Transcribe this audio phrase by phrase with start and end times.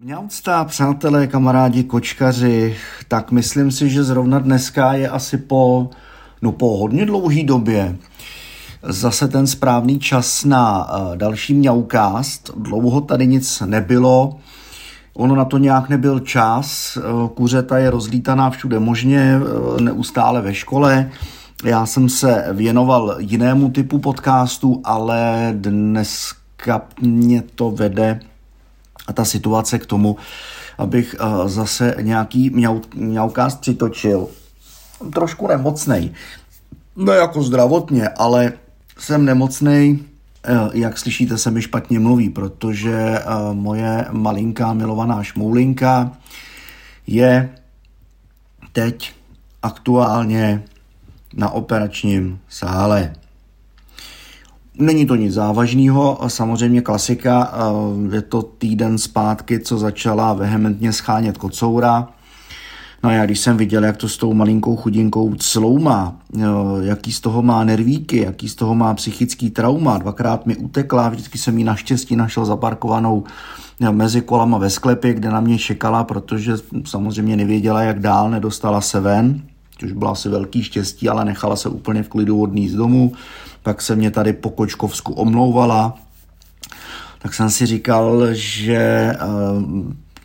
[0.00, 2.76] Mňauctá, přátelé, kamarádi, kočkaři,
[3.08, 5.90] tak myslím si, že zrovna dneska je asi po,
[6.42, 7.96] no po hodně dlouhý době
[8.82, 12.50] zase ten správný čas na uh, další mňaukást.
[12.56, 14.36] Dlouho tady nic nebylo,
[15.14, 20.54] ono na to nějak nebyl čas, uh, kuřeta je rozlítaná všude možně, uh, neustále ve
[20.54, 21.10] škole,
[21.64, 28.20] já jsem se věnoval jinému typu podcastu, ale dneska mě to vede
[29.06, 30.16] a ta situace k tomu,
[30.78, 34.28] abych uh, zase nějaký mňau, mňaukást přitočil.
[35.14, 36.10] Trošku nemocnej.
[36.96, 38.52] No jako zdravotně, ale
[38.98, 46.12] jsem nemocnej, uh, jak slyšíte, se mi špatně mluví, protože uh, moje malinká milovaná šmoulinka
[47.06, 47.54] je
[48.72, 49.12] teď
[49.62, 50.62] aktuálně
[51.36, 53.12] na operačním sále.
[54.78, 57.52] Není to nic závažného, samozřejmě klasika,
[58.12, 62.08] je to týden zpátky, co začala vehementně schánět kocoura.
[63.02, 65.34] No a já když jsem viděl, jak to s tou malinkou chudinkou
[65.78, 66.16] má,
[66.80, 71.38] jaký z toho má nervíky, jaký z toho má psychický trauma, dvakrát mi utekla, vždycky
[71.38, 73.24] jsem ji naštěstí našel zaparkovanou
[73.90, 76.52] mezi kolama ve sklepě, kde na mě čekala, protože
[76.84, 79.42] samozřejmě nevěděla, jak dál, nedostala se ven,
[79.78, 83.12] což bylo asi velký štěstí, ale nechala se úplně v klidu odníst z domu
[83.64, 85.98] pak se mě tady po Kočkovsku omlouvala,
[87.18, 89.18] tak jsem si říkal, že eh,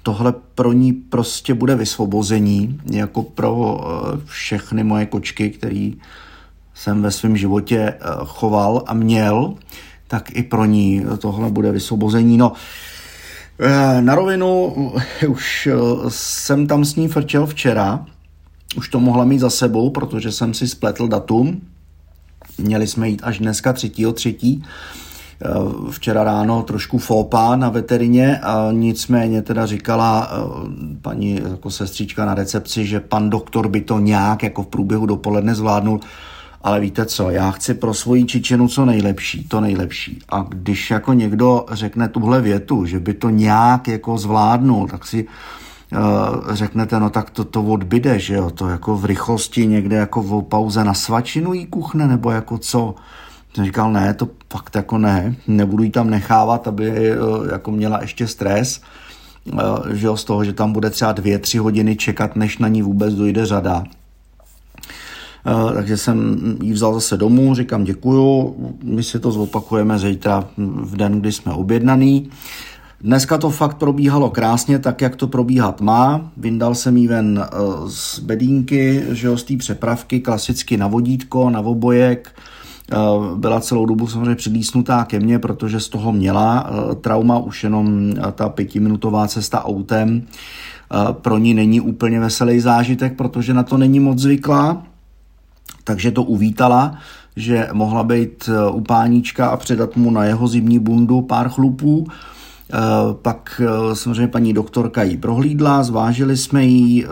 [0.03, 5.95] tohle pro ní prostě bude vysvobození, jako pro eh, všechny moje kočky, který
[6.73, 9.53] jsem ve svém životě eh, choval a měl,
[10.07, 12.37] tak i pro ní tohle bude vysvobození.
[12.37, 12.53] No,
[14.01, 14.73] na rovinu
[15.27, 15.69] už
[16.07, 18.05] jsem tam s ní frčel včera,
[18.77, 21.61] už to mohla mít za sebou, protože jsem si spletl datum,
[22.59, 24.61] Měli jsme jít až dneska 3.3.
[25.41, 30.37] Eh, včera ráno trošku fópa na veterině a nicméně teda říkala eh,
[31.01, 35.55] paní jako sestřička na recepci, že pan doktor by to nějak jako v průběhu dopoledne
[35.55, 35.99] zvládnul,
[36.61, 40.19] ale víte co, já chci pro svoji čičenu co nejlepší, to nejlepší.
[40.29, 45.27] A když jako někdo řekne tuhle větu, že by to nějak jako zvládnul, tak si
[46.51, 50.41] řeknete, no tak to, to odbyde, že jo, to jako v rychlosti někde jako v
[50.41, 52.95] pauze na svačinu jí kuchne, nebo jako co?
[53.53, 58.01] Jsem říkal, ne, to fakt jako ne, nebudu jí tam nechávat, aby uh, jako měla
[58.01, 58.81] ještě stres,
[59.53, 62.67] uh, že jo, z toho, že tam bude třeba dvě, tři hodiny čekat, než na
[62.67, 63.83] ní vůbec dojde řada.
[65.73, 71.19] Takže jsem jí vzal zase domů, říkám děkuju, my si to zopakujeme zítra v den,
[71.19, 72.29] kdy jsme objednaný.
[73.01, 76.31] Dneska to fakt probíhalo krásně, tak jak to probíhat má.
[76.37, 81.49] Vyndal jsem jí ven eh, z bedínky, že jo, z té přepravky, klasicky na vodítko,
[81.49, 82.35] na obojek.
[82.91, 82.95] Eh,
[83.35, 88.13] byla celou dobu samozřejmě přilísnutá ke mně, protože z toho měla eh, trauma, už jenom
[88.31, 90.21] ta pětiminutová cesta autem.
[91.11, 94.83] Pro ní není úplně veselý zážitek, protože na to není moc zvyklá,
[95.83, 96.97] takže to uvítala,
[97.35, 102.07] že mohla být u páníčka a předat mu na jeho zimní bundu pár chlupů.
[103.21, 107.07] Pak eh, samozřejmě paní doktorka ji prohlídla, zvážili jsme ji, eh,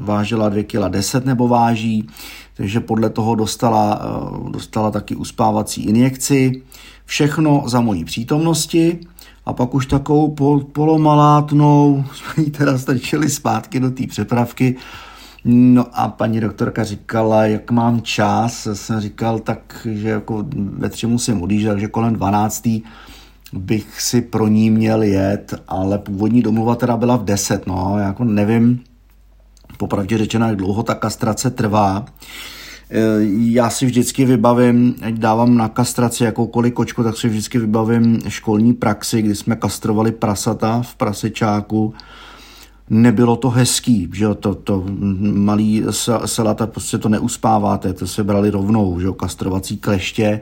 [0.00, 2.08] vážila 2 kg 10 nebo váží,
[2.56, 4.02] takže podle toho dostala,
[4.50, 6.62] dostala taky uspávací injekci.
[7.04, 9.00] Všechno za mojí přítomnosti
[9.46, 14.76] a pak už takovou pol, polomalátnou jsme ji teda stačili zpátky do té přepravky.
[15.44, 18.66] No a paní doktorka říkala, jak mám čas.
[18.66, 22.68] Já jsem říkal, tak, že jako ve tři musím odjíždět, takže kolem 12
[23.56, 28.24] bych si pro ní měl jet, ale původní domluva teda byla v 10, no, jako
[28.24, 28.80] nevím,
[29.76, 32.04] popravdě řečeno, jak dlouho ta kastrace trvá.
[32.90, 33.00] E,
[33.38, 38.74] já si vždycky vybavím, ať dávám na kastraci jakoukoliv kočku, tak si vždycky vybavím školní
[38.74, 41.94] praxi, kdy jsme kastrovali prasata v prasečáku.
[42.90, 44.84] Nebylo to hezký, že jo, to, to
[45.20, 45.84] malý
[46.24, 50.40] selata prostě to neuspáváte, to se brali rovnou, že jo, kastrovací kleště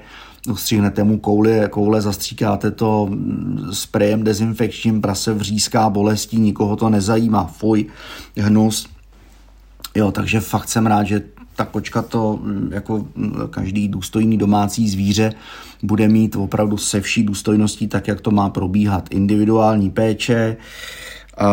[0.54, 3.10] stříhnete mu kouli, koule, zastříkáte to
[3.72, 7.86] sprejem dezinfekčním, prase vřízká bolestí, nikoho to nezajímá, fuj,
[8.36, 8.86] hnus.
[9.94, 11.22] Jo, takže fakt jsem rád, že
[11.56, 13.06] ta kočka to jako
[13.50, 15.32] každý důstojný domácí zvíře
[15.82, 19.08] bude mít opravdu se vší důstojností tak, jak to má probíhat.
[19.10, 20.56] Individuální péče,
[21.38, 21.46] a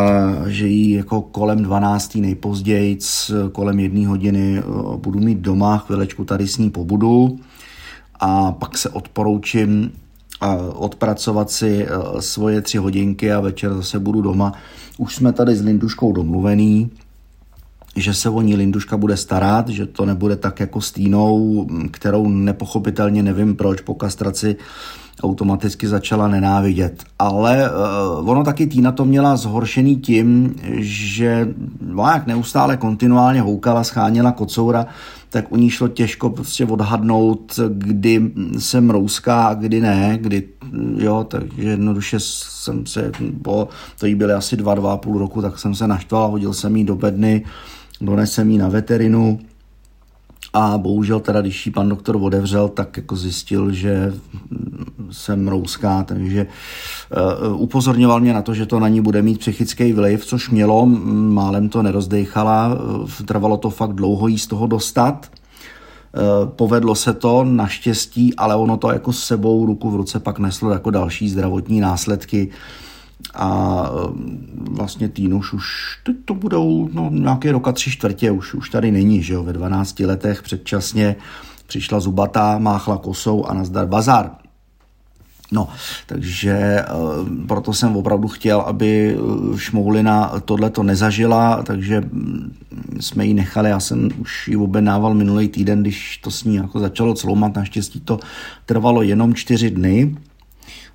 [0.47, 2.15] že ji jako kolem 12.
[2.15, 2.97] nejpozději,
[3.51, 4.63] kolem jedné hodiny
[4.97, 7.39] budu mít doma, chvilečku tady s ní pobudu
[8.21, 9.91] a pak se odporoučím
[10.73, 11.87] odpracovat si e,
[12.21, 14.53] svoje tři hodinky a večer zase budu doma.
[14.97, 16.89] Už jsme tady s Linduškou domluvený,
[17.95, 22.29] že se o ní Linduška bude starat, že to nebude tak jako s Týnou, kterou
[22.29, 24.55] nepochopitelně nevím proč po kastraci
[25.23, 27.03] automaticky začala nenávidět.
[27.19, 27.69] Ale
[28.19, 31.47] uh, ono taky Týna to měla zhoršený tím, že
[31.81, 34.85] no, jak neustále kontinuálně houkala, scháněla kocoura,
[35.29, 40.43] tak u ní šlo těžko prostě odhadnout, kdy se mrouská a kdy ne, kdy,
[40.97, 43.67] jo, takže jednoduše jsem se, po,
[43.99, 46.75] to jí byly asi dva, dva a půl roku, tak jsem se naštval, hodil jsem
[46.75, 47.45] jí do bedny,
[48.01, 49.39] donesem jí na veterinu,
[50.53, 54.13] a bohužel teda, když ji pan doktor odevřel, tak jako zjistil, že
[55.11, 56.47] jsem mrouská, takže
[57.51, 60.85] uh, upozorňoval mě na to, že to na ní bude mít psychický vliv, což mělo,
[60.85, 62.77] málem to nerozdejchala,
[63.25, 65.31] trvalo to fakt dlouho jí z toho dostat.
[65.31, 70.39] Uh, povedlo se to naštěstí, ale ono to jako s sebou ruku v ruce pak
[70.39, 72.49] neslo jako další zdravotní následky.
[73.33, 75.65] A um, vlastně Týnuš už,
[76.03, 79.53] teď to budou no, nějaké roka tři čtvrtě, už, už tady není, že jo, ve
[79.53, 81.15] 12 letech předčasně
[81.67, 84.31] přišla zubatá, máchla kosou a nazdar bazar.
[85.51, 85.67] No,
[86.05, 86.85] takže
[87.21, 92.57] um, proto jsem opravdu chtěl, aby uh, Šmoulina tohle to nezažila, takže mm,
[92.99, 96.79] jsme ji nechali, já jsem už ji objednával minulý týden, když to s ní jako
[96.79, 98.19] začalo cloumat, naštěstí to
[98.65, 100.15] trvalo jenom čtyři dny,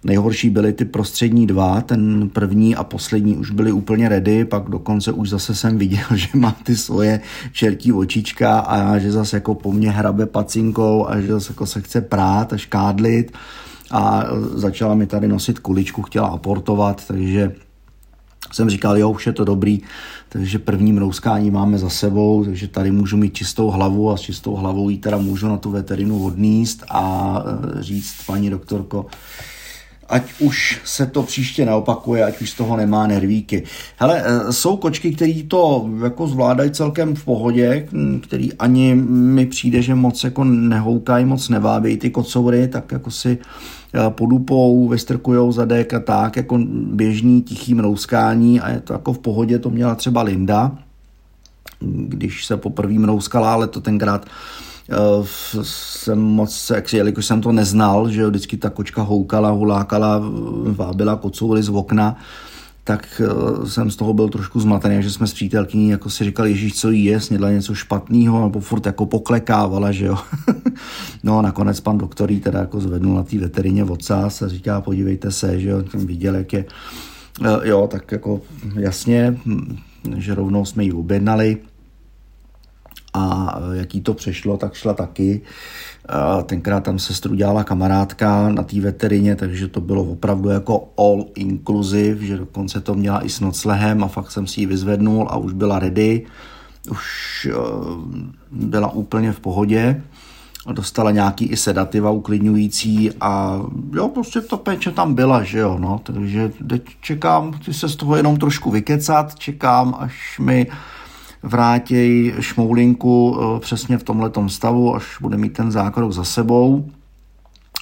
[0.06, 5.12] Nejhorší byly ty prostřední dva, ten první a poslední už byly úplně ready, pak dokonce
[5.12, 7.20] už zase jsem viděl, že má ty svoje
[7.52, 11.80] čertí očička a že zase jako po mně hrabe pacinkou a že zase jako se
[11.80, 13.32] chce prát a škádlit.
[13.90, 14.24] A
[14.54, 17.52] začala mi tady nosit kuličku, chtěla aportovat, takže
[18.52, 19.80] jsem říkal, jo, už je to dobrý,
[20.28, 24.54] takže první mrouskání máme za sebou, takže tady můžu mít čistou hlavu a s čistou
[24.54, 27.42] hlavou jí teda můžu na tu veterinu odníst a
[27.78, 29.06] e, říct, paní doktorko,
[30.08, 33.62] ať už se to příště neopakuje, ať už z toho nemá nervíky.
[33.96, 37.88] Hele, eh, jsou kočky, které to jako zvládají celkem v pohodě,
[38.22, 43.38] který ani mi přijde, že moc jako nehoukají, moc nevábějí ty kocoury, tak jako si
[43.94, 46.58] eh, podupou, vystrkujou zadek a tak, jako
[46.92, 50.78] běžný tichý mrouskání a je to jako v pohodě, to měla třeba Linda,
[51.80, 54.65] když se poprvé mrouskala, ale to tenkrát Eh,
[55.62, 60.22] jsem moc, jak jelikož jsem to neznal, že jo, vždycky ta kočka houkala, hulákala,
[60.64, 62.16] vábila kocoury z okna,
[62.86, 66.50] tak eh, jsem z toho byl trošku zmatený, že jsme s přítelkyní jako si říkali,
[66.50, 70.18] Ježíš, co jí je, snědla něco špatného, nebo furt jako poklekávala, že jo.
[71.22, 74.80] no a nakonec pan doktor jí teda jako zvednul na té veterině ocas a říká,
[74.80, 76.64] podívejte se, že jo, jsem viděl, jak je,
[77.44, 78.40] eh, jo, tak jako
[78.74, 79.76] jasně, hm,
[80.16, 81.56] že rovnou jsme ji objednali,
[83.16, 85.40] a jaký to přešlo, tak šla taky.
[86.46, 92.26] Tenkrát tam sestru dělala kamarádka na té veterině, takže to bylo opravdu jako all inclusive,
[92.26, 95.52] že dokonce to měla i s noclehem a fakt jsem si ji vyzvednul a už
[95.52, 96.26] byla ready.
[96.90, 97.54] Už e,
[98.50, 100.02] byla úplně v pohodě.
[100.72, 103.60] Dostala nějaký i sedativa uklidňující a
[103.92, 107.96] jo, prostě ta péče tam byla, že jo, no, takže teď čekám, chci se z
[107.96, 110.66] toho jenom trošku vykecat, čekám, až mi
[111.46, 116.90] vrátěj šmoulinku eh, přesně v tomhletom stavu, až bude mít ten zákrok za sebou.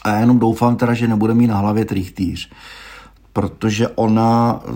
[0.05, 2.51] A já jenom doufám teda, že nebude mít na hlavě trichtýř,
[3.33, 4.71] protože ona eh,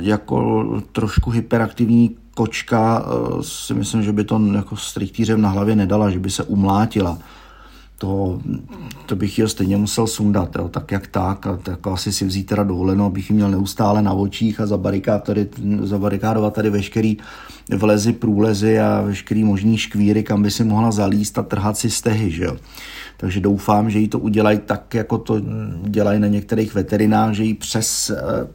[0.00, 5.76] jako trošku hyperaktivní kočka eh, si myslím, že by to jako s trichtýřem na hlavě
[5.76, 7.18] nedala, že by se umlátila
[7.98, 8.40] to,
[9.06, 12.44] to bych ji stejně musel sundat, jo, tak jak tak, a jako asi si vzít
[12.44, 15.48] teda dovolenou, abych ji měl neustále na očích a tady,
[15.82, 17.16] zabarikádovat tady veškerý
[17.76, 22.30] vlezy, průlezy a veškerý možný škvíry, kam by si mohla zalíst a trhat si stehy,
[22.30, 22.56] že jo.
[23.16, 25.40] Takže doufám, že jí to udělají tak, jako to
[25.82, 28.46] dělají na některých veterinách, že jí přes, eh,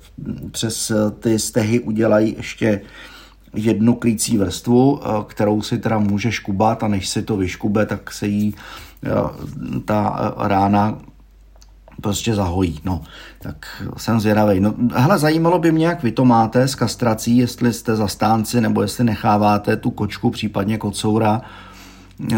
[0.52, 2.82] přes ty stehy udělají ještě
[3.54, 8.12] jednu klící vrstvu, eh, kterou si teda může škubat a než si to vyškube, tak
[8.12, 8.56] se jí
[9.86, 10.98] ta rána
[12.02, 12.80] prostě zahojí.
[12.86, 13.02] No,
[13.42, 14.60] tak jsem zvědavý.
[14.60, 18.82] No, hele, zajímalo by mě, jak vy to máte s kastrací, jestli jste zastánci, nebo
[18.82, 21.42] jestli necháváte tu kočku, případně kocoura,
[22.32, 22.38] eh,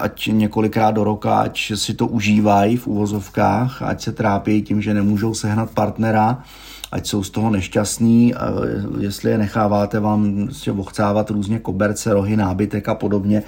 [0.00, 4.94] ať několikrát do roka, ať si to užívají v uvozovkách, ať se trápí tím, že
[4.94, 6.42] nemůžou sehnat partnera,
[6.92, 8.34] ať jsou z toho nešťastní,
[9.00, 13.42] jestli je necháváte vám prostě ochcávat různě koberce, rohy, nábytek a podobně,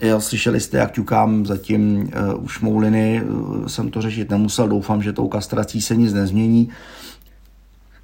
[0.00, 5.02] Jo, slyšeli jste, jak ťukám zatím uh, už mouliny, uh, jsem to řešit nemusel, doufám,
[5.02, 6.68] že tou kastrací se nic nezmění,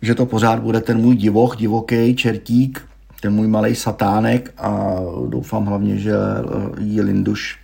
[0.03, 2.83] že to pořád bude ten můj divoch, divoký čertík,
[3.21, 4.97] ten můj malý satánek a
[5.29, 7.64] doufám hlavně, že uh, jí Linduš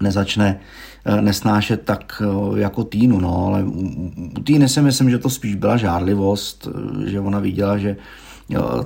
[0.00, 0.60] nezačne
[1.06, 4.10] uh, nesnášet tak uh, jako Týnu, no, ale u,
[4.44, 6.68] Týny si myslím, že to spíš byla žárlivost,
[7.06, 7.96] že ona viděla, že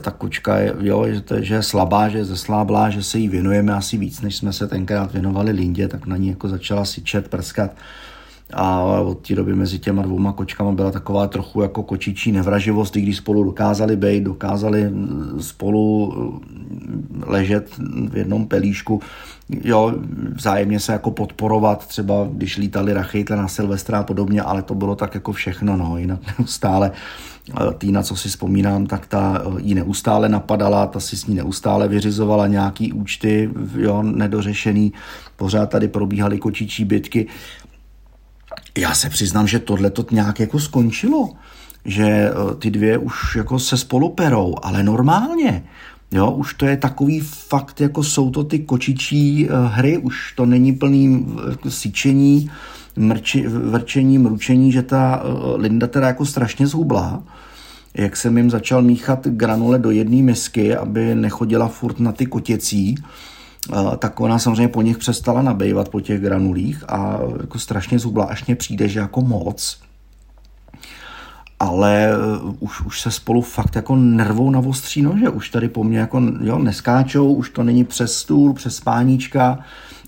[0.01, 3.29] ta kočka je, jo, že, to, že je slabá, že je zesláblá, že se jí
[3.29, 7.03] věnujeme asi víc, než jsme se tenkrát věnovali Lindě, tak na ní jako začala si
[7.03, 7.71] čet, prskat
[8.55, 13.01] a od té doby mezi těma dvouma kočkama byla taková trochu jako kočičí nevraživost, i
[13.01, 14.91] když spolu dokázali být, dokázali
[15.41, 16.13] spolu
[17.27, 17.71] ležet
[18.11, 19.01] v jednom pelíšku,
[19.65, 19.95] jo,
[20.35, 24.97] vzájemně se jako podporovat, třeba když lítali rachejtle na Silvestra a podobně, ale to bylo
[24.97, 26.91] tak jako všechno, no, jinak neustále
[27.51, 31.35] eh, Týna, co si vzpomínám, tak ta eh, ji neustále napadala, ta si s ní
[31.35, 34.93] neustále vyřizovala nějaký účty, jo, nedořešený,
[35.37, 37.27] pořád tady probíhaly kočičí bitky.
[38.79, 41.31] Já se přiznám, že tohle to nějak jako skončilo,
[41.85, 45.65] že eh, ty dvě už jako se spolu perou, ale normálně.
[46.13, 50.47] Jo, už to je takový fakt, jako jsou to ty kočičí eh, hry, už to
[50.47, 51.27] není plný
[51.69, 52.51] síčení,
[52.97, 57.23] mrči, vrčení, mručení, že ta eh, Linda teda jako strašně zhubla.
[57.95, 62.95] Jak jsem jim začal míchat granule do jedné misky, aby nechodila furt na ty kotěcí,
[62.99, 63.05] eh,
[63.99, 68.47] tak ona samozřejmě po nich přestala nabejvat po těch granulích a jako strašně zhubla, až
[68.47, 69.79] mě přijde, že jako moc
[71.61, 72.09] ale
[72.43, 75.99] uh, už, už se spolu fakt jako nervou na ostří nože, už tady po mně
[75.99, 79.59] jako jo, neskáčou, už to není přes stůl, přes páníčka,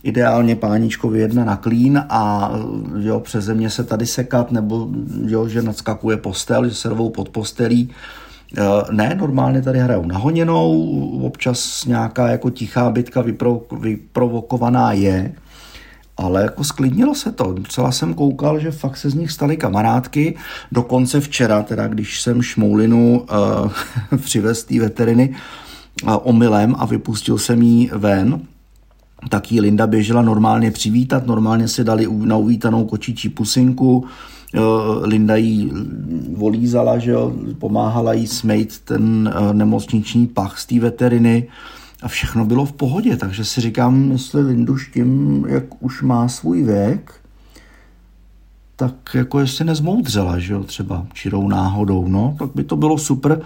[0.03, 2.53] ideálně páníčko vyjedne na klín a
[2.99, 4.89] jo, přes země se tady sekat, nebo
[5.27, 7.91] jo, že nadskakuje postel, že se rvou pod postelí.
[8.59, 10.91] Uh, ne, normálně tady hrajou nahoněnou,
[11.23, 15.35] občas nějaká jako tichá bitka vypro, vyprovokovaná je,
[16.17, 17.53] ale jako sklidnilo se to.
[17.53, 20.35] Docela jsem koukal, že fakt se z nich staly kamarádky.
[20.73, 25.35] Dokonce včera, teda když jsem Šmoulinu uh, přivez té veteriny
[26.03, 28.41] uh, omylem a vypustil jsem jí ven,
[29.29, 34.09] tak jí Linda běžela normálně přivítat, normálně si dali na uvítanou kočičí pusinku, uh,
[35.03, 35.73] Linda jí
[36.37, 41.49] volízala, že jo, pomáhala jí smejt ten uh, nemocniční pach z té veteriny,
[42.03, 46.63] a všechno bylo v pohodě, takže si říkám, jestli Linduš tím, jak už má svůj
[46.63, 47.15] věk,
[48.77, 53.41] tak jako jestli nezmoudřela, že jo, třeba čirou náhodou, no, tak by to bylo super.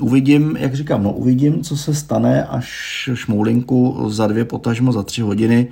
[0.00, 2.68] Uvidím, jak říkám, no uvidím, co se stane, až
[3.14, 5.68] šmoulinku za dvě, potažmo za tři hodiny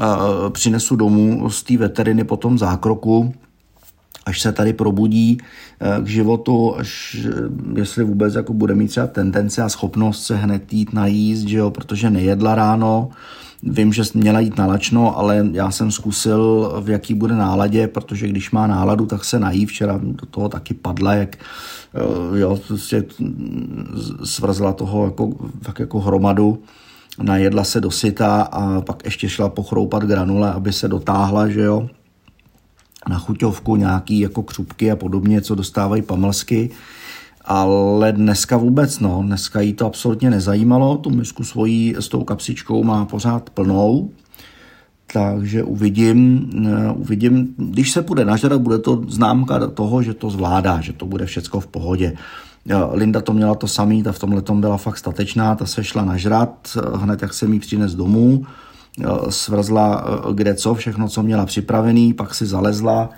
[0.00, 0.06] uh,
[0.50, 3.34] přinesu domů z té veteriny po tom zákroku,
[4.26, 5.38] až se tady probudí
[5.80, 10.36] eh, k životu, až eh, jestli vůbec jako bude mít třeba tendence a schopnost se
[10.36, 13.10] hned jít najíst, že jo, protože nejedla ráno,
[13.62, 18.28] Vím, že měla jít na lačno, ale já jsem zkusil, v jaký bude náladě, protože
[18.28, 19.66] když má náladu, tak se nají.
[19.66, 23.04] Včera do toho taky padla, jak eh, jo, prostě
[24.24, 26.62] svrzla toho jako, tak jako hromadu.
[27.22, 31.88] Najedla se do syta a pak ještě šla pochroupat granule, aby se dotáhla, že jo
[33.08, 36.70] na chuťovku nějaký jako křupky a podobně, co dostávají pamlsky,
[37.44, 42.84] ale dneska vůbec, no, dneska jí to absolutně nezajímalo, tu misku svojí s tou kapsičkou
[42.84, 44.10] má pořád plnou,
[45.12, 50.80] takže uvidím, eh, uvidím, když se půjde nažrat, bude to známka toho, že to zvládá,
[50.80, 52.12] že to bude všecko v pohodě.
[52.68, 56.04] Eh, Linda to měla to samý, ta v tomhle byla fakt statečná, ta se šla
[56.04, 58.46] nažrat, eh, hned jak jsem jí přines domů,
[59.28, 63.10] svrzla eh, kde co, všechno, co měla připravený, pak si zalezla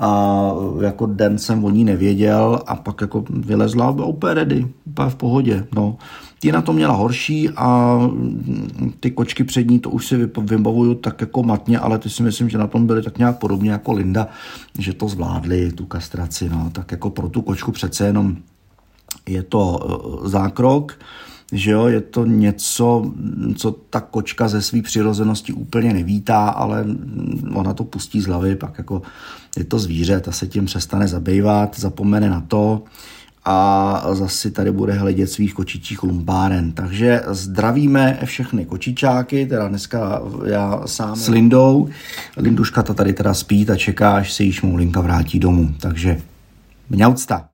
[0.00, 5.14] a jako den jsem o ní nevěděl a pak jako vylezla úplně ready, úplně v
[5.14, 5.66] pohodě.
[5.74, 5.96] No.
[6.52, 7.98] na to měla horší a
[9.00, 12.58] ty kočky přední, to už si vybavuju tak jako matně, ale ty si myslím, že
[12.58, 14.28] na tom byly tak nějak podobně jako Linda,
[14.78, 16.48] že to zvládli, tu kastraci.
[16.48, 16.70] No.
[16.72, 18.36] Tak jako pro tu kočku přece jenom
[19.28, 19.80] je to
[20.24, 20.98] eh, zákrok,
[21.52, 23.12] že jo, je to něco,
[23.56, 26.84] co ta kočka ze své přirozenosti úplně nevítá, ale
[27.54, 29.02] ona to pustí z hlavy, pak jako
[29.58, 32.82] je to zvíře, ta se tím přestane zabývat, zapomene na to
[33.44, 36.72] a zase tady bude hledět svých kočičích lumpáren.
[36.72, 41.88] Takže zdravíme všechny kočičáky, teda dneska já sám s Lindou.
[42.36, 45.74] Linduška ta tady teda spí a čeká, až se jí šmoulinka vrátí domů.
[45.80, 46.20] Takže
[46.90, 47.44] mňaucta.